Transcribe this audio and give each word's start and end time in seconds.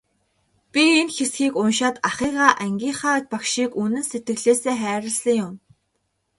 Би 0.71 0.83
энэ 0.99 1.13
хэсгийг 1.15 1.53
уншаад 1.61 1.95
ахыгаа, 2.09 2.51
ангийнхаа 2.63 3.23
багшийг 3.31 3.71
үнэн 3.83 4.03
сэтгэлээсээ 4.09 4.75
хайрласан 4.81 5.35
юм. 5.45 5.53